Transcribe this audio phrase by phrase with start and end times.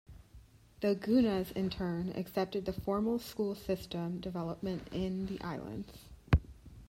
[0.79, 5.93] The Gunas in turn, accepted the formal school system development in the islands.